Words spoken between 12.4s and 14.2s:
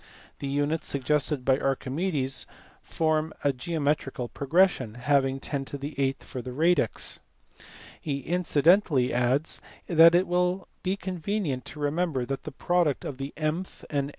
the product of the mth and